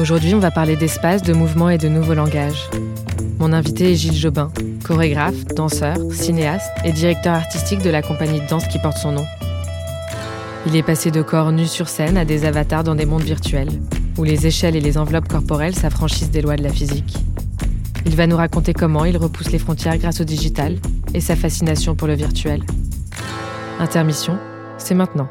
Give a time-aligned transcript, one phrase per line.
[0.00, 2.70] Aujourd'hui, on va parler d'espace, de mouvement et de nouveaux langages.
[3.38, 4.50] Mon invité est Gilles Jobin,
[4.82, 9.26] chorégraphe, danseur, cinéaste et directeur artistique de la compagnie de danse qui porte son nom.
[10.66, 13.68] Il est passé de corps nus sur scène à des avatars dans des mondes virtuels,
[14.16, 17.18] où les échelles et les enveloppes corporelles s'affranchissent des lois de la physique.
[18.06, 20.76] Il va nous raconter comment il repousse les frontières grâce au digital
[21.12, 22.62] et sa fascination pour le virtuel.
[23.78, 24.38] Intermission,
[24.78, 25.28] c'est maintenant.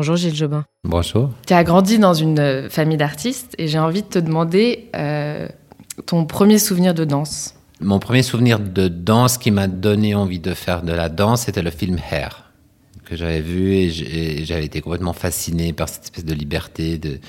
[0.00, 0.64] Bonjour Gilles Jobin.
[0.82, 1.28] Bonjour.
[1.46, 5.46] Tu as grandi dans une euh, famille d'artistes et j'ai envie de te demander euh,
[6.06, 7.54] ton premier souvenir de danse.
[7.82, 11.60] Mon premier souvenir de danse qui m'a donné envie de faire de la danse, c'était
[11.60, 12.50] le film Hair,
[13.04, 17.20] que j'avais vu et j'avais été complètement fasciné par cette espèce de liberté de,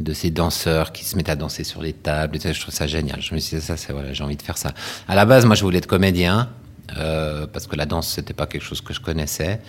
[0.00, 2.38] de ces danseurs qui se mettent à danser sur les tables.
[2.42, 3.20] je trouve ça génial.
[3.20, 4.72] Je me suis dit, ça, c'est voilà, j'ai envie de faire ça.
[5.08, 6.48] À la base, moi, je voulais être comédien.
[6.96, 9.60] Euh, parce que la danse c'était pas quelque chose que je connaissais.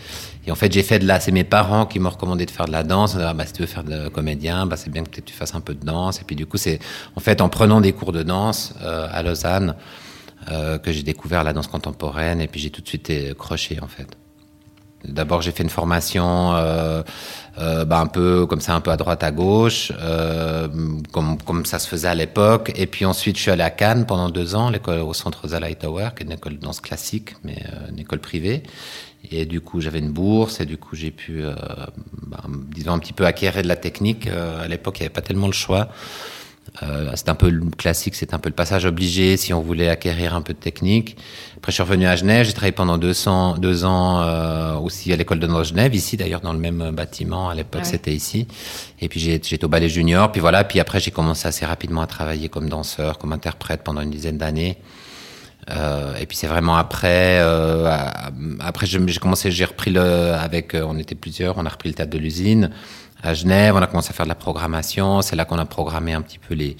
[0.45, 2.65] Et en fait j'ai fait de la c'est mes parents qui m'ont recommandé de faire
[2.65, 3.17] de la danse.
[3.19, 5.61] Ah, bah, si tu veux faire de comédien bah c'est bien que tu fasses un
[5.61, 6.21] peu de danse.
[6.21, 6.79] Et puis du coup c'est
[7.15, 9.75] en fait en prenant des cours de danse euh, à Lausanne
[10.49, 12.39] euh, que j'ai découvert la danse contemporaine.
[12.39, 14.07] Et puis j'ai tout de suite été croché en fait
[15.05, 17.03] D'abord, j'ai fait une formation euh,
[17.57, 20.67] euh, bah, un peu comme ça, un peu à droite, à gauche, euh,
[21.11, 22.71] comme, comme ça se faisait à l'époque.
[22.75, 25.79] Et puis ensuite, je suis allé à Cannes pendant deux ans, l'école au centre The
[25.79, 28.63] Tower, qui est une école de danse classique, mais euh, une école privée.
[29.31, 31.53] Et du coup, j'avais une bourse, et du coup, j'ai pu, euh,
[32.27, 34.27] bah, disons, un petit peu acquérir de la technique.
[34.27, 35.89] à l'époque, il n'y avait pas tellement le choix.
[36.83, 39.89] Euh, c'est un peu le classique, c'est un peu le passage obligé si on voulait
[39.89, 41.17] acquérir un peu de technique.
[41.57, 43.13] Après, je suis revenu à Genève, j'ai travaillé pendant deux,
[43.57, 47.49] deux ans euh, aussi à l'école de Nord Genève, ici d'ailleurs dans le même bâtiment.
[47.49, 48.47] À l'époque, c'était ici.
[49.01, 50.31] Et puis j'étais au ballet junior.
[50.31, 50.63] Puis voilà.
[50.63, 54.37] Puis après, j'ai commencé assez rapidement à travailler comme danseur, comme interprète pendant une dizaine
[54.37, 54.77] d'années.
[55.69, 57.93] Euh, et puis c'est vraiment après, euh,
[58.59, 61.95] après j'ai commencé, j'ai repris le, avec, euh, on était plusieurs, on a repris le
[61.95, 62.71] théâtre de l'usine
[63.21, 66.13] à Genève, on a commencé à faire de la programmation, c'est là qu'on a programmé
[66.13, 66.77] un petit peu les,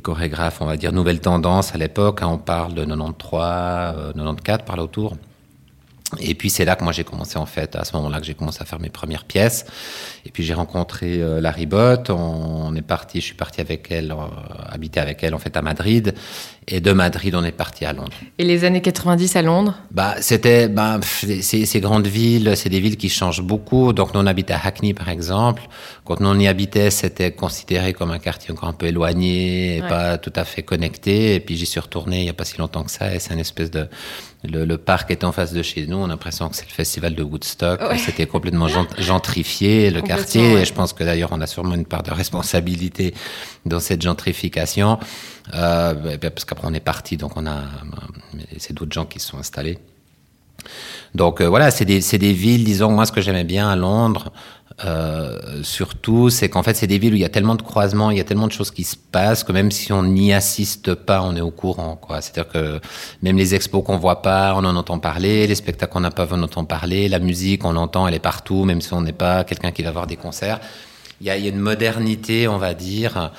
[0.00, 4.76] chorégraphes, on va dire nouvelle tendance à l'époque, hein, on parle de 93, 94 par
[4.76, 5.16] là autour.
[6.20, 8.34] Et puis c'est là que moi j'ai commencé en fait, à ce moment-là que j'ai
[8.34, 9.64] commencé à faire mes premières pièces.
[10.26, 14.12] Et puis j'ai rencontré euh, Larry Bott, on, est parti, je suis parti avec elle,
[14.12, 14.14] euh,
[14.68, 16.14] habiter avec elle en fait à Madrid.
[16.68, 18.12] Et de Madrid on est parti à Londres.
[18.38, 19.78] Et les années 90 à Londres?
[19.90, 23.92] Bah c'était, bah, ces, grandes villes, c'est des villes qui changent beaucoup.
[23.92, 25.62] Donc nous on habitait à Hackney par exemple.
[26.04, 29.80] Quand nous on y habitait, c'était considéré comme un quartier encore un peu éloigné et
[29.80, 31.34] pas tout à fait connecté.
[31.34, 33.14] Et puis j'y suis retourné il y a pas si longtemps que ça.
[33.14, 33.88] Et c'est une espèce de
[34.44, 35.96] le, le, parc est en face de chez nous.
[35.96, 37.80] On a l'impression que c'est le festival de Woodstock.
[37.96, 40.54] C'était complètement gentrifié, le quartier.
[40.54, 43.14] Et je pense que d'ailleurs, on a sûrement une part de responsabilité
[43.64, 44.98] dans cette gentrification.
[45.54, 47.62] Euh, ben, parce qu'après, on est parti, donc on a,
[48.58, 49.78] c'est d'autres gens qui se sont installés.
[51.14, 54.32] Donc euh, voilà, c'est des, des villes, disons, moi ce que j'aimais bien à Londres,
[54.84, 58.10] euh, surtout, c'est qu'en fait, c'est des villes où il y a tellement de croisements,
[58.10, 60.94] il y a tellement de choses qui se passent que même si on n'y assiste
[60.94, 61.96] pas, on est au courant.
[61.96, 62.20] Quoi.
[62.20, 62.80] C'est-à-dire que
[63.22, 66.26] même les expos qu'on voit pas, on en entend parler, les spectacles qu'on n'a pas,
[66.30, 69.12] on en entend parler, la musique, on l'entend, elle est partout, même si on n'est
[69.12, 70.60] pas quelqu'un qui va voir des concerts.
[71.20, 73.30] Il y a, il y a une modernité, on va dire.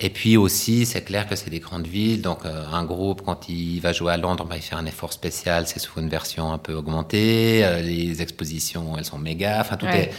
[0.00, 3.48] Et puis aussi, c'est clair que c'est des grandes villes, donc euh, un groupe, quand
[3.48, 6.52] il va jouer à Londres, bah, il fait un effort spécial, c'est souvent une version
[6.52, 10.12] un peu augmentée, euh, les expositions, elles sont méga, enfin tout est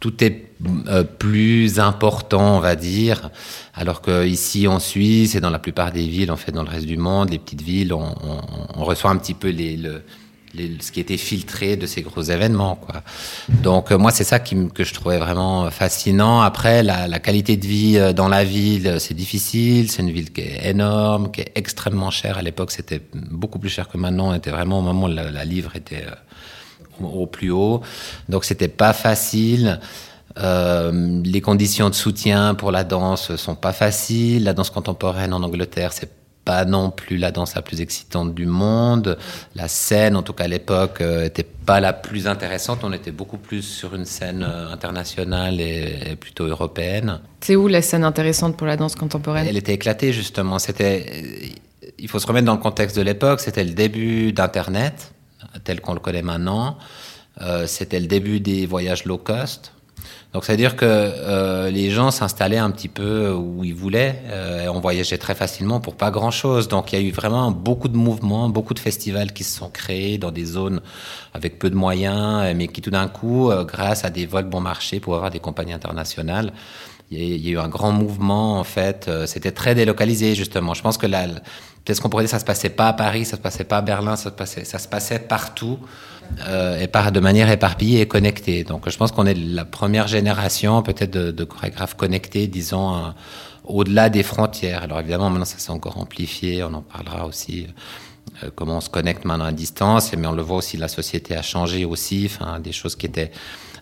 [0.00, 0.50] tout est
[0.88, 3.30] euh, plus important, on va dire,
[3.74, 6.70] alors que ici en Suisse et dans la plupart des villes, en fait, dans le
[6.70, 8.40] reste du monde, les petites villes, on, on,
[8.80, 10.02] on reçoit un petit peu les, le,
[10.54, 13.02] les, ce qui était filtré de ces gros événements, quoi.
[13.62, 16.40] Donc euh, moi, c'est ça qui, que je trouvais vraiment fascinant.
[16.40, 19.90] Après, la, la qualité de vie euh, dans la ville, c'est difficile.
[19.90, 22.38] C'est une ville qui est énorme, qui est extrêmement chère.
[22.38, 24.30] À l'époque, c'était beaucoup plus cher que maintenant.
[24.30, 26.06] On était vraiment au moment où la, la livre était
[27.02, 27.80] au plus haut.
[28.28, 29.80] Donc c'était pas facile.
[30.38, 34.44] Euh, les conditions de soutien pour la danse sont pas faciles.
[34.44, 36.10] La danse contemporaine en Angleterre, c'est
[36.44, 39.18] pas non plus la danse la plus excitante du monde.
[39.54, 42.80] La scène, en tout cas à l'époque, euh, était pas la plus intéressante.
[42.82, 47.20] On était beaucoup plus sur une scène euh, internationale et, plutôt européenne.
[47.40, 49.46] C'est où la scène intéressante pour la danse contemporaine?
[49.46, 50.58] Elle était éclatée justement.
[50.58, 51.52] C'était,
[51.98, 53.40] il faut se remettre dans le contexte de l'époque.
[53.40, 55.12] C'était le début d'Internet
[55.64, 56.76] tel qu'on le connaît maintenant.
[57.42, 59.72] Euh, c'était le début des voyages low cost.
[60.32, 64.22] Donc, c'est-à-dire que euh, les gens s'installaient un petit peu où ils voulaient.
[64.26, 66.68] Euh, on voyageait très facilement pour pas grand-chose.
[66.68, 69.70] Donc, il y a eu vraiment beaucoup de mouvements, beaucoup de festivals qui se sont
[69.70, 70.80] créés dans des zones
[71.34, 75.00] avec peu de moyens, mais qui tout d'un coup, grâce à des vols bon marché
[75.00, 76.52] pour avoir des compagnies internationales,
[77.10, 79.10] il y, a eu un grand mouvement en fait.
[79.26, 80.74] C'était très délocalisé justement.
[80.74, 81.26] Je pense que là,
[81.84, 82.30] peut-être qu'on pourrait dire?
[82.30, 84.64] Ça se passait pas à Paris, ça se passait pas à Berlin, ça se passait,
[84.64, 85.78] ça se passait partout
[86.46, 88.64] euh, et par de manière éparpillée et connectée.
[88.64, 93.12] Donc je pense qu'on est la première génération peut-être de, chorégraphes connectés, disons
[93.64, 94.82] au-delà des frontières.
[94.82, 97.66] Alors évidemment, maintenant, ça s'est encore amplifié, on en parlera aussi.
[98.42, 101.36] Euh, comment on se connecte maintenant à distance, mais on le voit aussi, la société
[101.36, 103.30] a changé aussi, enfin, des choses qui étaient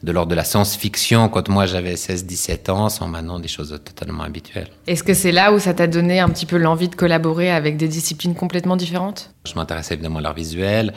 [0.02, 4.22] de l'ordre de la science-fiction quand moi j'avais 16-17 ans sont maintenant des choses totalement
[4.22, 4.68] habituelles.
[4.86, 7.76] Est-ce que c'est là où ça t'a donné un petit peu l'envie de collaborer avec
[7.76, 9.30] des disciplines complètement différentes?
[9.44, 10.94] Je m'intéressais évidemment à l'art visuel,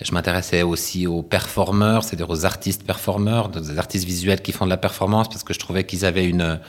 [0.00, 4.70] je m'intéressais aussi aux performeurs, c'est-à-dire aux artistes performeurs, des artistes visuels qui font de
[4.70, 6.60] la performance parce que je trouvais qu'ils avaient une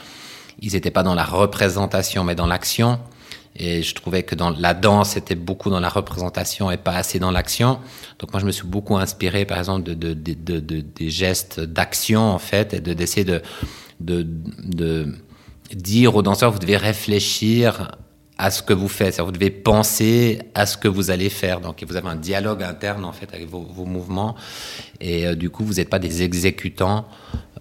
[0.61, 2.99] ils n'étaient pas dans la représentation, mais dans l'action.
[3.57, 7.19] Et je trouvais que dans la danse, était beaucoup dans la représentation et pas assez
[7.19, 7.79] dans l'action.
[8.19, 12.73] Donc moi, je me suis beaucoup inspiré, par exemple, de des gestes d'action, en fait,
[12.73, 13.41] et d'essayer de,
[13.99, 15.15] de,
[15.73, 17.91] dire aux danseurs, vous devez réfléchir
[18.37, 19.19] à ce que vous faites.
[19.19, 21.61] Vous devez penser à ce que vous allez faire.
[21.61, 24.35] Donc, vous avez un dialogue interne, en fait, avec vos, mouvements.
[24.99, 27.05] Et euh, du coup, vous n'êtes pas des exécutants.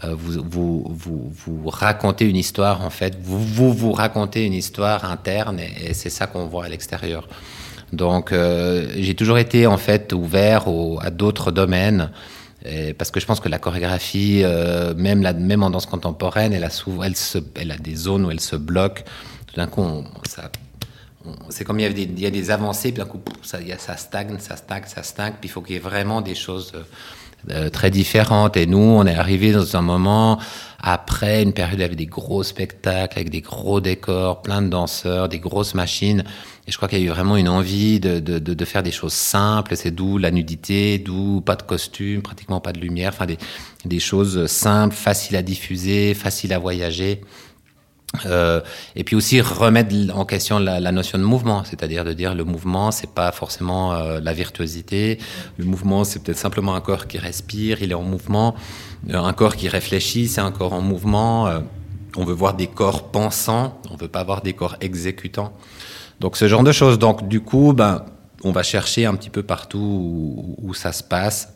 [0.02, 3.16] Euh, vous, vous, vous, vous, racontez une histoire, en fait.
[3.22, 7.28] Vous vous, vous racontez une histoire interne et, c'est ça qu'on voit à l'extérieur.
[7.92, 10.64] Donc, euh, j'ai toujours été, en fait, ouvert
[11.00, 12.10] à d'autres domaines.
[12.98, 14.42] parce que je pense que la chorégraphie,
[14.96, 19.04] même, la, même en danse contemporaine, elle a des zones où elle se bloque.
[19.46, 20.50] Tout d'un coup, ça
[21.48, 23.58] c'est comme il y, a des avancées, puis d'un coup, ça,
[23.96, 26.82] stagne, ça stagne, ça stagne, puis il faut qu'il y ait vraiment des choses euh,
[27.50, 28.56] euh, très différentes.
[28.56, 30.38] Et nous, on est arrivé dans un moment,
[30.80, 35.38] après une période avec des gros spectacles, avec des gros décors, plein de danseurs, des
[35.38, 36.24] grosses machines.
[36.66, 39.76] Et je crois qu'il y a eu vraiment une envie de, faire des choses simples.
[39.76, 43.12] C'est d'où la nudité, d'où pas de costume, pratiquement pas de lumière.
[43.14, 43.26] Enfin,
[43.84, 47.20] des choses simples, faciles à diffuser, faciles à voyager.
[48.26, 48.60] Euh,
[48.96, 52.90] et puis aussi remettre en question la, notion de mouvement, c'est-à-dire de dire le mouvement,
[52.90, 55.18] c'est pas forcément euh, la virtuosité.
[55.58, 58.54] Le mouvement, c'est peut-être simplement un corps qui respire, il est en mouvement.
[59.10, 61.48] Euh, un corps qui réfléchit, c'est un corps en mouvement.
[62.16, 65.52] On veut voir des corps pensants, on veut pas voir des corps exécutants.
[66.20, 66.98] Donc ce genre de choses.
[66.98, 68.04] Donc du coup, ben,
[68.44, 71.54] on va chercher un petit peu partout où, ça se passe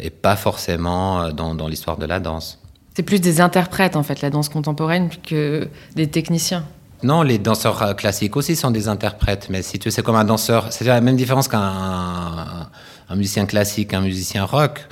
[0.00, 2.61] et pas forcément dans l'histoire de la danse.
[2.94, 6.64] C'est plus des interprètes, en fait, la danse contemporaine, que des techniciens.
[7.02, 10.24] Non, les danseurs euh, classiques aussi sont des interprètes, mais si tu sais, comme un
[10.24, 12.68] danseur, c'est la même différence qu'un
[13.08, 14.86] un musicien classique, un musicien rock.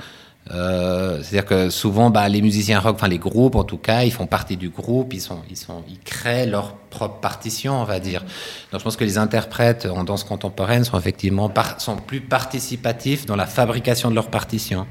[0.51, 4.11] Euh, C'est-à-dire que souvent, bah, les musiciens rock, enfin les groupes en tout cas, ils
[4.11, 7.99] font partie du groupe, ils, sont, ils, sont, ils créent leur propre partition, on va
[7.99, 8.21] dire.
[8.71, 13.35] Donc je pense que les interprètes en danse contemporaine sont effectivement sont plus participatifs dans
[13.35, 14.87] la fabrication de leur partition.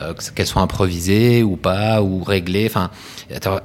[0.00, 2.66] Euh, qu'elles soient improvisées ou pas, ou réglées.
[2.66, 2.90] Enfin,
[3.32, 3.58] euh,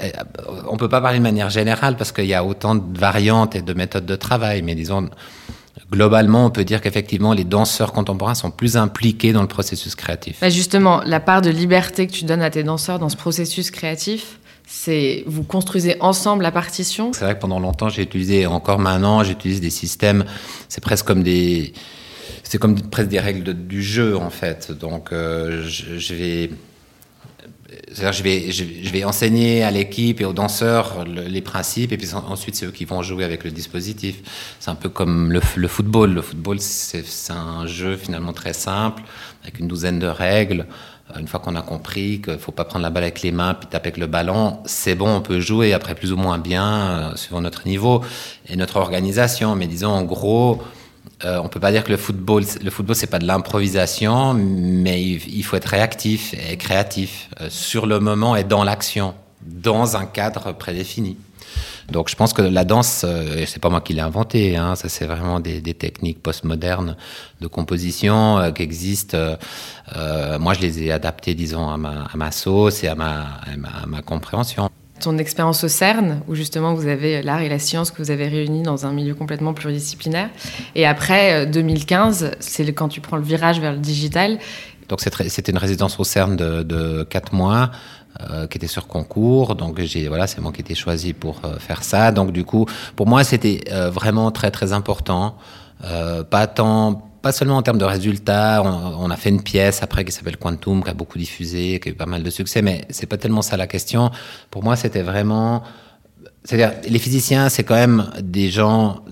[0.68, 3.62] on peut pas parler de manière générale parce qu'il y a autant de variantes et
[3.62, 5.10] de méthodes de travail, mais disons,
[5.92, 10.38] globalement, on peut dire qu'effectivement, les danseurs contemporains sont plus impliqués dans le processus créatif.
[10.42, 13.70] Bah justement, la part de liberté que tu donnes à tes danseurs dans ce processus
[13.70, 17.14] créatif, c'est vous construisez ensemble la partition?
[17.14, 20.26] C'est vrai que pendant longtemps, j'ai utilisé, encore maintenant, j'utilise des systèmes,
[20.68, 21.74] c'est presque comme des
[22.44, 24.72] c'est comme presque des règles du jeu en fait.
[24.72, 26.50] Donc euh, je, vais
[27.92, 32.56] je vais, je, vais enseigner à l'équipe et aux danseurs les principes, et puis ensuite
[32.56, 34.56] c'est eux qui vont jouer avec le dispositif.
[34.60, 36.14] C'est un peu comme le, football.
[36.14, 39.04] Le football, c'est un jeu finalement très simple,
[39.44, 40.66] avec une douzaine de règles.
[41.12, 43.32] Euh, une fois qu'on a compris qu'il ne faut pas prendre la balle avec les
[43.32, 46.38] mains puis taper avec le ballon, c'est bon, on peut jouer après plus ou moins
[46.38, 48.02] bien, euh, suivant notre niveau
[48.48, 49.56] et notre organisation.
[49.56, 50.62] Mais disons, en gros,
[51.26, 55.02] euh, on peut pas dire que le football, le football c'est pas de l'improvisation, mais
[55.02, 60.06] il, faut être réactif et créatif euh, sur le moment et dans l'action, dans un
[60.06, 61.18] cadre prédéfini.
[61.92, 64.90] Donc je pense que la danse, euh, c'est pas moi qui l'ai inventé, hein, ça
[64.90, 66.96] c'est vraiment des, techniques postmodernes
[67.42, 69.18] de composition euh, qui existent.
[70.40, 74.70] moi je les ai adaptées, disons, à ma, sauce et à ma compréhension
[75.00, 78.28] ton expérience au CERN, où justement vous avez l'art et la science que vous avez
[78.28, 80.30] réunis dans un milieu complètement pluridisciplinaire.
[80.76, 84.40] Et après 2015, euh, c'est quand tu prends le virage vers le digital.
[84.90, 87.72] Donc c'était une résidence au CERN de, quatre mois.
[88.30, 91.42] Euh, qui était sur concours, donc j'ai voilà, c'est moi qui ai été choisi pour
[91.44, 92.12] euh, faire ça.
[92.12, 95.36] Donc du coup, pour moi, c'était vraiment très très important.
[96.30, 100.12] pas tant pas seulement en termes de résultats, on, a fait une pièce après qui
[100.12, 103.06] s'appelle Quantum, qui a beaucoup diffusé, qui a eu pas mal de succès, mais c'est
[103.06, 104.12] pas tellement ça la question.
[104.52, 105.64] Pour moi, c'était vraiment,
[106.44, 109.06] c'est-à-dire, les physiciens, c'est quand même des gens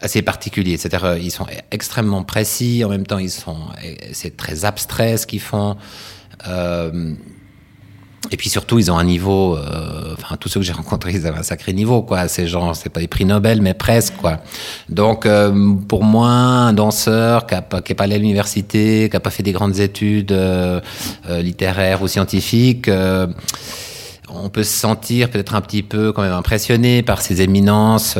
[0.00, 0.76] assez particuliers.
[0.76, 3.58] C'est-à-dire, ils sont extrêmement précis, en même temps, ils sont,
[4.12, 5.76] c'est très abstrait ce qu'ils font.
[6.46, 7.12] Euh,
[8.30, 9.56] et puis surtout, ils ont un niveau.
[9.56, 12.28] Euh, enfin, tous ceux que j'ai rencontrés, ils avaient un sacré niveau, quoi.
[12.28, 14.38] Ces gens, c'est pas des prix Nobel, mais presque, quoi.
[14.88, 19.30] Donc, euh, pour moi, un danseur qui n'a pas, allé à l'université, qui a pas
[19.30, 20.80] fait des grandes études euh,
[21.28, 22.90] littéraires ou scientifiques
[24.30, 28.18] on peut se sentir peut-être un petit peu quand même impressionné par ces éminences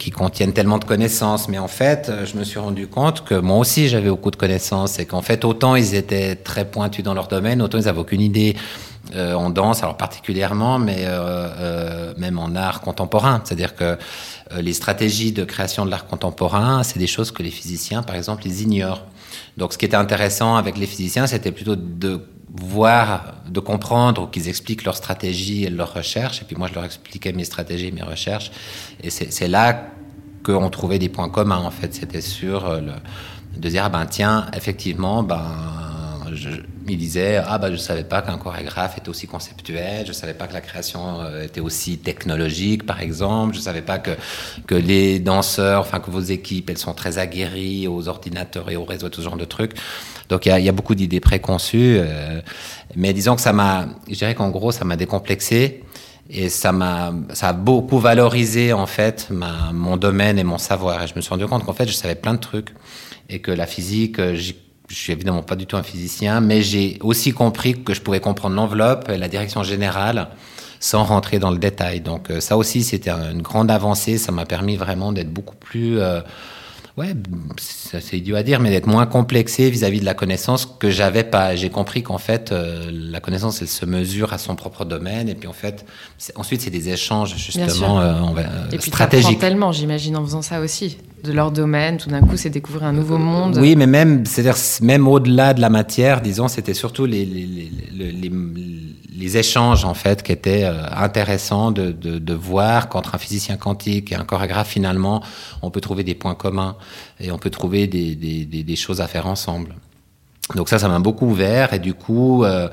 [0.00, 1.48] qui contiennent tellement de connaissances.
[1.48, 4.98] Mais en fait, je me suis rendu compte que moi aussi j'avais beaucoup de connaissances
[4.98, 8.20] et qu'en fait autant ils étaient très pointus dans leur domaine, autant ils n'avaient aucune
[8.20, 8.56] idée
[9.14, 11.06] euh, en danse, alors particulièrement, mais
[12.18, 13.40] même en art contemporain.
[13.44, 13.98] C'est-à-dire que
[14.60, 18.46] les stratégies de création de l'art contemporain, c'est des choses que les physiciens, par exemple,
[18.46, 19.04] ils ignorent.
[19.56, 22.20] Donc ce qui était intéressant avec les physiciens, c'était plutôt de
[22.54, 26.42] voir, de comprendre qu'ils expliquent leur stratégie et leur recherche.
[26.42, 28.52] Et puis moi, je leur expliquais mes stratégies, mes recherches.
[29.02, 29.88] Et c'est là
[30.44, 31.94] qu'on trouvait des points communs, en fait.
[31.94, 32.92] C'était sur euh, le,
[33.58, 35.42] de dire, ah ben tiens, effectivement, ben,
[36.34, 36.50] je,
[36.88, 40.46] il disait, ah ben je savais pas qu'un chorégraphe était aussi conceptuel, je savais pas
[40.46, 44.10] que la création euh, était aussi technologique, par exemple, je savais pas que,
[44.66, 48.84] que les danseurs, enfin que vos équipes, elles sont très aguerries aux ordinateurs et aux
[48.84, 49.72] réseaux, tout ce genre de trucs.
[50.28, 52.40] Donc il y a, beaucoup d'idées préconçues, euh,
[52.96, 55.84] mais disons que ça m'a, je dirais qu'en gros ça m'a décomplexé
[56.30, 61.02] et ça m'a, ça a beaucoup valorisé en fait mon domaine et mon savoir.
[61.02, 62.70] Et je me suis rendu compte qu'en fait je savais plein de trucs
[63.28, 64.36] et que la physique, euh,
[64.88, 68.20] je suis évidemment pas du tout un physicien, mais j'ai aussi compris que je pouvais
[68.20, 70.28] comprendre l'enveloppe et la direction générale
[70.80, 72.00] sans rentrer dans le détail.
[72.00, 74.18] Donc euh, ça aussi c'était une grande avancée.
[74.18, 76.00] Ça m'a permis vraiment d'être beaucoup plus
[76.96, 77.14] ouais,
[77.58, 81.56] c'est idiot à dire, mais d'être moins complexé vis-à-vis de la connaissance que j'avais pas.
[81.56, 85.34] J'ai compris qu'en fait, euh, la connaissance, elle se mesure à son propre domaine, et
[85.34, 85.84] puis en fait,
[86.36, 89.38] ensuite, c'est des échanges justement euh, on va, euh, et puis stratégiques.
[89.38, 91.96] tellement, j'imagine, en faisant ça aussi de leur domaine.
[91.96, 93.58] Tout d'un coup, c'est découvrir un nouveau monde.
[93.58, 97.46] Oui, mais même, c'est-à-dire même au-delà de la matière, disons, c'était surtout les, les,
[97.92, 98.30] les, les
[99.16, 103.56] les échanges en fait qui étaient euh, intéressants de, de, de voir qu'entre un physicien
[103.56, 105.22] quantique et un chorégraphe finalement
[105.62, 106.76] on peut trouver des points communs
[107.20, 109.76] et on peut trouver des, des, des, des choses à faire ensemble.
[110.56, 112.68] Donc ça, ça m'a beaucoup ouvert et du coup, euh,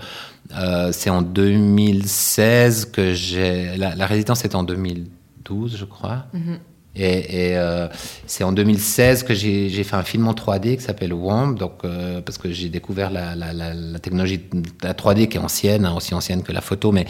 [0.58, 6.25] euh, c'est en 2016 que j'ai la, la résidence est en 2012, je crois.
[6.36, 6.58] Mm-hmm.
[6.95, 7.88] Et, euh,
[8.25, 12.21] c'est en 2016 que j'ai fait un film en 3D qui s'appelle WOMP, donc, euh,
[12.21, 15.86] parce que j'ai découvert la, la, la, la, technologie de la 3D qui est ancienne,
[15.86, 17.05] hein, aussi ancienne que la photo, mais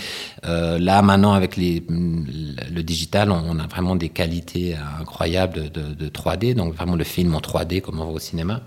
[0.45, 6.09] euh, là maintenant avec le digital, on, a vraiment des qualités incroyables de, de, de,
[6.09, 8.61] 3D, donc vraiment le film en 3D comme on voit au cinéma.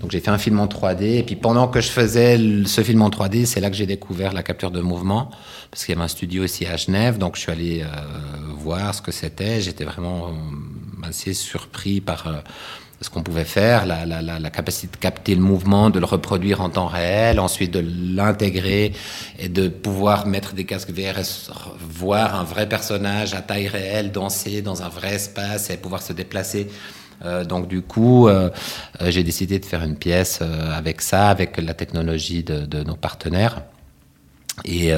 [0.00, 3.02] Donc j'ai fait un film en 3D, et puis pendant que je faisais ce film
[3.02, 5.30] en 3D, c'est là que j'ai découvert la capture de mouvement,
[5.70, 7.86] parce qu'il y avait un studio aussi à Genève, donc je suis allé euh,
[8.58, 10.32] voir ce que c'était, j'étais vraiment
[11.02, 12.40] assez surpris par euh,
[13.00, 16.06] ce qu'on pouvait faire, la, la, la, la, capacité de capter le mouvement, de le
[16.06, 17.84] reproduire en temps réel, ensuite de
[18.14, 18.92] l'intégrer
[19.38, 21.22] et de pouvoir mettre des casques VR et
[21.78, 26.14] voir un vrai personnage à taille réelle danser dans un vrai espace et pouvoir se
[26.14, 26.68] déplacer.
[27.24, 28.50] Euh, donc du coup, euh,
[29.00, 33.62] euh j'ai décidé de faire une pièce avec ça, avec la technologie de, nos partenaires.
[34.64, 34.90] Et,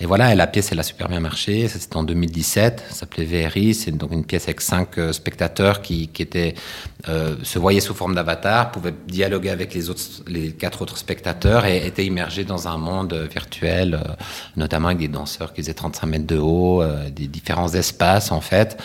[0.00, 1.66] voilà, la pièce, elle a super bien marché.
[1.66, 2.84] C'était en 2017.
[2.88, 3.74] Ça s'appelait VRI.
[3.74, 6.54] C'est donc une pièce avec cinq spectateurs qui, étaient,
[7.06, 11.84] se voyaient sous forme d'avatar, pouvaient dialoguer avec les autres, les quatre autres spectateurs et
[11.84, 14.00] étaient immergés dans un monde virtuel,
[14.56, 18.78] notamment avec des danseurs qui faisaient 35 mètres de haut, des différents espaces en fait.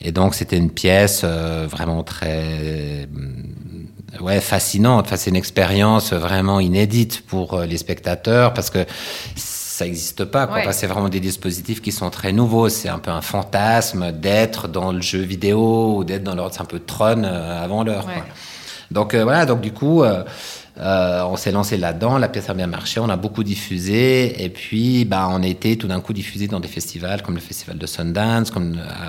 [0.00, 3.08] Et donc c'était une pièce euh, vraiment très
[4.20, 5.06] ouais, fascinante.
[5.06, 8.84] Enfin, c'est une expérience vraiment inédite pour euh, les spectateurs parce que
[9.34, 10.46] ça n'existe pas.
[10.46, 10.56] Quoi.
[10.56, 10.72] Ouais.
[10.72, 12.68] c'est vraiment des dispositifs qui sont très nouveaux.
[12.68, 16.64] C'est un peu un fantasme d'être dans le jeu vidéo ou d'être dans l'ordre, un
[16.64, 18.06] peu Tron euh, avant l'heure.
[18.06, 18.22] Ouais.
[18.90, 20.22] Donc euh, voilà, donc du coup, euh,
[20.78, 24.48] euh, on s'est lancé là-dedans, la pièce a bien marché, on a beaucoup diffusé, et
[24.48, 27.78] puis bah, on a été tout d'un coup diffusé dans des festivals comme le festival
[27.78, 28.52] de Sundance,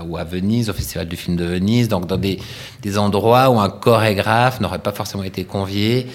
[0.08, 2.40] ou à Venise, au festival du film de Venise, donc dans des,
[2.82, 6.08] des endroits où un chorégraphe n'aurait pas forcément été convié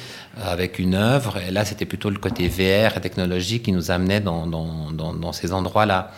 [0.42, 1.36] avec une œuvre.
[1.46, 6.10] Et là, c'était plutôt le côté VR et technologique qui nous amenait dans ces endroits-là.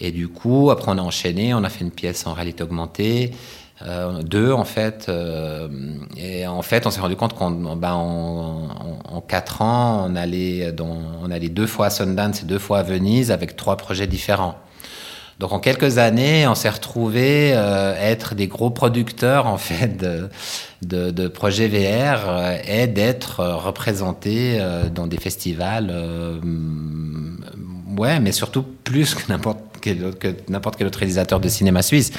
[0.00, 3.32] Et du coup, après, on a enchaîné, on a fait une pièce en réalité augmentée
[3.82, 5.06] euh, deux en fait.
[5.08, 5.68] Euh,
[6.16, 8.68] et en fait, on s'est rendu compte qu'en en, en,
[9.04, 10.72] en, quatre ans, on allait,
[11.48, 14.56] deux fois à Sundance et deux fois à Venise avec trois projets différents.
[15.38, 19.96] Donc en quelques années, on s'est retrouvé euh, être des gros producteurs en fait
[20.82, 24.60] de, projets VR euh, et d'être représentés
[24.94, 25.90] dans des festivals.
[27.96, 32.12] Ouais, mais surtout plus que n'importe que n'importe quel autre réalisateur de cinéma suisse.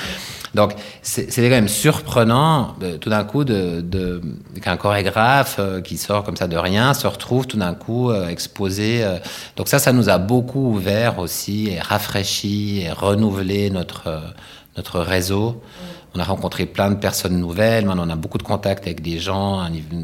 [0.53, 4.21] Donc, c'était quand même surprenant, de, tout d'un coup, de,
[4.61, 8.27] qu'un chorégraphe euh, qui sort comme ça de rien se retrouve tout d'un coup euh,
[8.27, 9.03] exposé.
[9.03, 9.17] Euh.
[9.55, 14.21] donc ça, ça nous a beaucoup ouvert aussi et rafraîchi et renouvelé notre,
[14.75, 15.61] notre réseau.
[16.13, 17.85] On a rencontré plein de personnes nouvelles.
[17.85, 19.95] Maintenant, on a beaucoup de contacts avec des gens niveau,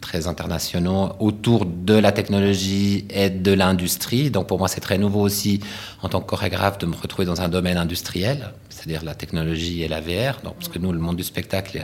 [0.00, 4.30] très internationaux autour de la technologie et de l'industrie.
[4.30, 5.60] Donc, pour moi, c'est très nouveau aussi,
[6.02, 9.88] en tant que chorégraphe, de me retrouver dans un domaine industriel, c'est-à-dire la technologie et
[9.88, 10.40] la VR.
[10.44, 11.82] Donc, parce que nous, le monde du spectacle est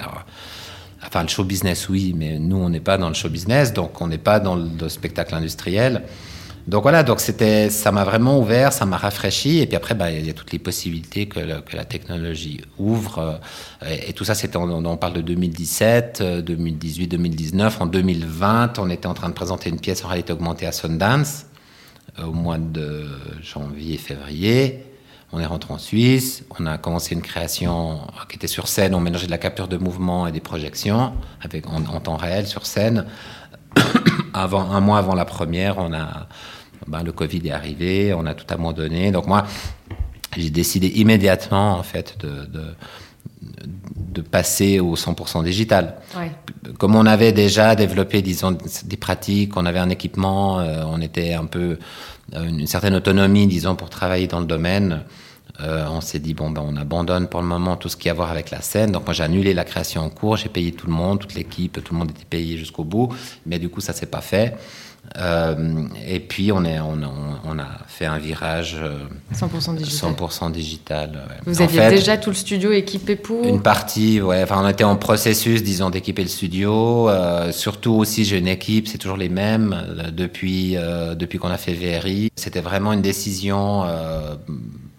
[1.06, 4.00] Enfin, le show business, oui, mais nous, on n'est pas dans le show business, donc
[4.00, 6.02] on n'est pas dans le, spectacle industriel.
[6.66, 10.10] Donc voilà, donc c'était, ça m'a vraiment ouvert, ça m'a rafraîchi, et puis après, bah,
[10.10, 13.38] il y a toutes les possibilités que, la technologie ouvre.
[13.86, 17.82] Et, tout ça, c'était, on, parle de 2017, 2018, 2019.
[17.82, 21.44] En 2020, on était en train de présenter une pièce en réalité augmentée à Sundance
[22.18, 23.04] euh, au mois de
[23.42, 24.86] janvier, février.
[25.32, 29.00] On est rentré en Suisse, on a commencé une création qui était sur scène, on
[29.00, 33.04] mélangeait de la capture de mouvement et des projections avec, en, temps réel sur scène.
[34.32, 36.28] avant, un mois avant la première, on a,
[36.86, 39.10] ben, le Covid est arrivé, on a tout abandonné.
[39.10, 39.44] Donc moi,
[40.36, 45.96] j'ai décidé immédiatement en fait de, de, passer au 100% digital.
[46.78, 51.34] Comme on avait déjà développé, disons, des pratiques, on avait un équipement, euh, on était
[51.34, 51.78] un peu
[52.32, 55.02] euh, une certaine autonomie, disons, pour travailler dans le domaine.
[55.60, 58.12] Euh, on s'est dit, bon, ben, on abandonne pour le moment tout ce qui a
[58.12, 58.92] à voir avec la scène.
[58.92, 61.82] Donc, moi, j'ai annulé la création en cours, j'ai payé tout le monde, toute l'équipe,
[61.82, 63.14] tout le monde était payé jusqu'au bout.
[63.46, 64.56] Mais du coup, ça s'est pas fait.
[65.16, 66.98] Euh, et puis, on, est, on,
[67.44, 68.76] on, a fait un virage
[69.32, 70.10] 100% digital.
[70.10, 74.42] 100% digital Vous aviez déjà tout le studio équipé pour Une partie, ouais.
[74.42, 77.08] Enfin, on était en processus, disons, d'équiper le studio.
[77.08, 79.76] Euh, surtout aussi, j'ai une équipe, c'est toujours les mêmes
[80.12, 80.76] depuis,
[81.16, 82.30] depuis qu'on a fait VRI.
[82.36, 83.84] C'était vraiment une décision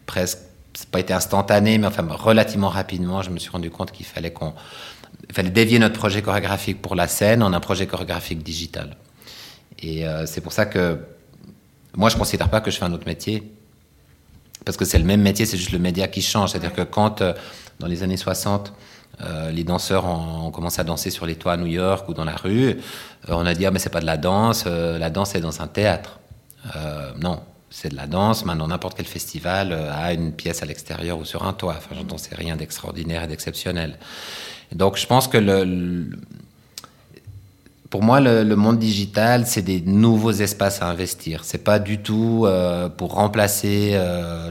[0.05, 0.39] presque,
[0.73, 4.31] c'est pas été instantané, mais enfin relativement rapidement, je me suis rendu compte qu'il fallait
[4.31, 4.53] qu'on,
[5.31, 8.95] fallait dévier notre projet chorégraphique pour la scène en un projet chorégraphique digital.
[9.79, 10.99] Et euh, c'est pour ça que
[11.95, 13.43] moi, je considère pas que je fais un autre métier.
[14.65, 16.51] Parce que c'est le même métier, c'est juste le média qui change.
[16.51, 17.33] C'est-à-dire que quand, euh,
[17.79, 18.73] dans les années 60,
[19.21, 22.25] euh, les danseurs ont, commencé à danser sur les toits à New York ou dans
[22.25, 22.77] la rue,
[23.27, 25.67] on a dit, ah, mais c'est pas de la danse, la danse est dans un
[25.67, 26.19] théâtre.
[27.19, 28.43] non, c'est de la danse.
[28.43, 31.75] Maintenant, n'importe quel festival a une pièce à l'extérieur ou sur un toit.
[31.77, 33.97] Enfin, j'entends, c'est rien d'extraordinaire et d'exceptionnel.
[34.73, 36.09] Donc, je pense que le,
[37.89, 41.43] pour moi, le, monde digital, c'est des nouveaux espaces à investir.
[41.43, 44.49] C'est pas du tout euh, pour remplacer euh,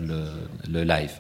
[0.69, 1.13] le, live.